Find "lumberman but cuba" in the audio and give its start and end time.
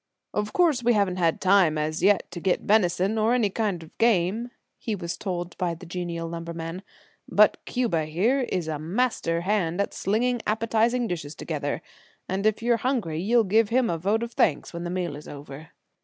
6.27-8.05